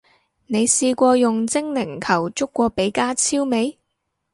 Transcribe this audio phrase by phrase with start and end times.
[0.47, 3.77] 你試過用精靈球捉過比加超未？